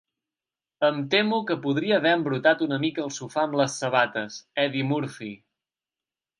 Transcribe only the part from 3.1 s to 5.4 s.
sofà amb les sabates, Eddie Murphy.